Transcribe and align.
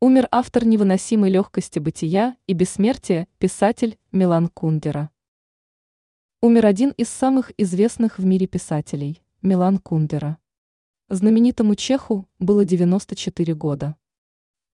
Умер 0.00 0.28
автор 0.30 0.64
невыносимой 0.64 1.28
легкости 1.28 1.80
бытия 1.80 2.36
и 2.46 2.52
бессмертия, 2.52 3.26
писатель 3.38 3.98
Милан 4.12 4.46
Кундера. 4.46 5.10
Умер 6.40 6.66
один 6.66 6.90
из 6.90 7.08
самых 7.08 7.50
известных 7.58 8.20
в 8.20 8.24
мире 8.24 8.46
писателей, 8.46 9.20
Милан 9.42 9.78
Кундера. 9.78 10.38
Знаменитому 11.08 11.74
чеху 11.74 12.28
было 12.38 12.64
94 12.64 13.54
года. 13.56 13.96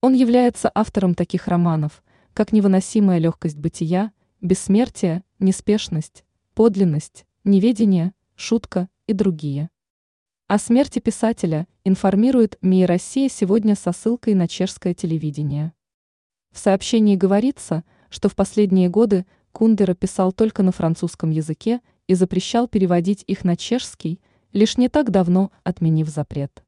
Он 0.03 0.13
является 0.13 0.71
автором 0.75 1.15
таких 1.15 1.49
романов, 1.49 2.05
как 2.35 2.53
«Невыносимая 2.53 3.17
легкость 3.17 3.57
бытия», 3.57 4.13
«Бессмертие», 4.43 5.25
«Неспешность», 5.39 6.27
«Подлинность», 6.53 7.25
«Неведение», 7.45 8.13
«Шутка» 8.35 8.91
и 9.07 9.15
другие. 9.15 9.71
О 10.47 10.59
смерти 10.59 10.99
писателя 10.99 11.67
информирует 11.85 12.59
МИИ 12.61 12.85
«Россия» 12.85 13.31
сегодня 13.31 13.75
со 13.75 13.93
ссылкой 13.93 14.35
на 14.35 14.47
чешское 14.47 14.93
телевидение. 14.93 15.73
В 16.53 16.59
сообщении 16.59 17.17
говорится, 17.17 17.83
что 18.11 18.29
в 18.29 18.37
последние 18.37 18.91
годы 18.91 19.25
Кундера 19.53 19.95
писал 19.95 20.33
только 20.33 20.63
на 20.63 20.71
французском 20.71 21.31
языке 21.31 21.81
и 22.09 22.15
запрещал 22.15 22.69
переводить 22.69 23.25
их 23.27 23.43
на 23.43 23.57
чешский, 23.57 24.21
лишь 24.53 24.77
не 24.77 24.91
так 24.91 25.11
давно 25.11 25.51
отменив 25.63 26.11
запрет. 26.11 26.63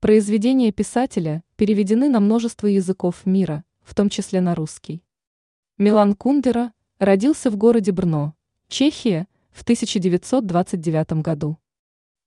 Произведения 0.00 0.72
писателя 0.72 1.44
переведены 1.54 2.08
на 2.08 2.18
множество 2.18 2.66
языков 2.66 3.24
мира, 3.26 3.62
в 3.84 3.94
том 3.94 4.08
числе 4.08 4.40
на 4.40 4.56
русский. 4.56 5.04
Милан 5.78 6.14
Кундера 6.14 6.72
родился 6.98 7.52
в 7.52 7.56
городе 7.56 7.92
Брно, 7.92 8.34
Чехия, 8.66 9.28
в 9.52 9.62
1929 9.62 11.22
году. 11.22 11.58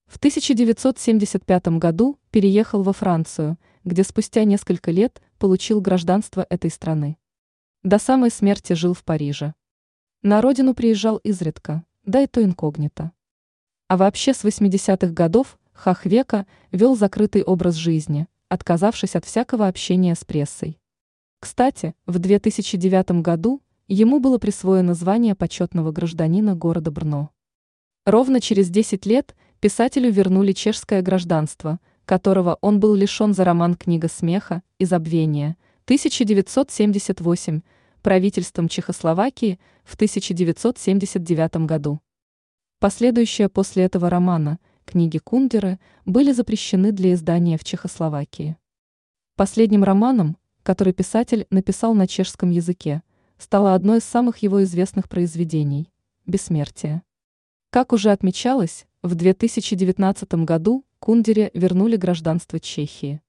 В 0.07 0.15
1975 0.15 1.67
году 1.79 2.17
переехал 2.31 2.81
во 2.81 2.93
Францию, 2.93 3.57
где 3.83 4.05
спустя 4.05 4.45
несколько 4.45 4.89
лет 4.89 5.21
получил 5.37 5.81
гражданство 5.81 6.47
этой 6.49 6.71
страны. 6.71 7.17
До 7.83 7.99
самой 7.99 8.31
смерти 8.31 8.71
жил 8.71 8.93
в 8.93 9.03
Париже. 9.03 9.53
На 10.21 10.41
родину 10.41 10.73
приезжал 10.73 11.17
изредка, 11.17 11.83
да 12.05 12.21
и 12.21 12.27
то 12.27 12.41
инкогнито. 12.41 13.11
А 13.89 13.97
вообще 13.97 14.33
с 14.33 14.45
80-х 14.45 15.07
годов 15.11 15.59
Хахвека 15.73 16.47
вел 16.71 16.95
закрытый 16.95 17.43
образ 17.43 17.75
жизни, 17.75 18.27
отказавшись 18.47 19.17
от 19.17 19.25
всякого 19.25 19.67
общения 19.67 20.15
с 20.15 20.23
прессой. 20.23 20.79
Кстати, 21.41 21.95
в 22.05 22.19
2009 22.19 23.21
году 23.21 23.61
ему 23.89 24.21
было 24.21 24.37
присвоено 24.37 24.93
звание 24.93 25.35
почетного 25.35 25.91
гражданина 25.91 26.55
города 26.55 26.91
Брно. 26.91 27.29
Ровно 28.05 28.39
через 28.39 28.69
10 28.69 29.05
лет– 29.05 29.35
писателю 29.59 30.11
вернули 30.11 30.51
чешское 30.53 31.01
гражданство, 31.01 31.79
которого 32.05 32.57
он 32.61 32.79
был 32.79 32.95
лишен 32.95 33.33
за 33.33 33.43
роман 33.43 33.75
«Книга 33.75 34.07
смеха 34.07 34.63
и 34.79 34.85
забвения» 34.85 35.57
1978 35.85 37.61
правительством 38.01 38.69
Чехословакии 38.69 39.59
в 39.83 39.95
1979 39.95 41.65
году. 41.65 41.99
Последующие 42.79 43.49
после 43.49 43.83
этого 43.83 44.09
романа 44.09 44.59
книги 44.85 45.17
Кундеры 45.17 45.79
были 46.05 46.31
запрещены 46.31 46.91
для 46.91 47.13
издания 47.13 47.57
в 47.57 47.63
Чехословакии. 47.63 48.55
Последним 49.35 49.83
романом, 49.83 50.37
который 50.63 50.93
писатель 50.93 51.45
написал 51.49 51.93
на 51.93 52.07
чешском 52.07 52.49
языке, 52.49 53.03
стало 53.37 53.73
одно 53.73 53.97
из 53.97 54.03
самых 54.03 54.37
его 54.37 54.63
известных 54.63 55.09
произведений– 55.09 55.91
«Бессмертие». 56.25 57.03
Как 57.69 57.93
уже 57.93 58.11
отмечалось, 58.11 58.86
в 59.03 59.15
2019 59.15 60.33
году 60.45 60.83
Кундере 60.99 61.51
вернули 61.53 61.95
гражданство 61.95 62.59
Чехии. 62.59 63.21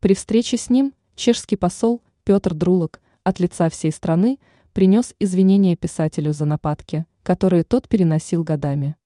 При 0.00 0.14
встрече 0.14 0.56
с 0.56 0.70
ним 0.70 0.94
чешский 1.14 1.56
посол 1.56 2.02
Петр 2.24 2.54
Друлок 2.54 3.00
от 3.22 3.38
лица 3.38 3.68
всей 3.68 3.92
страны 3.92 4.38
принес 4.72 5.14
извинения 5.18 5.76
писателю 5.76 6.32
за 6.32 6.46
нападки, 6.46 7.06
которые 7.22 7.64
тот 7.64 7.88
переносил 7.88 8.42
годами. 8.44 8.96